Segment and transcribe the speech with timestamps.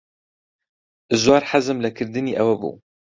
[1.23, 2.73] زۆر حەزم لە کردنی ئەوە بوو.